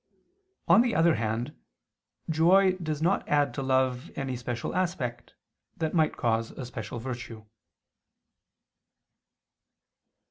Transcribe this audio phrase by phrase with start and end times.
[0.67, 1.55] On the other hand
[2.27, 5.35] joy does not add to love any special aspect,
[5.77, 7.45] that might cause a special virtue.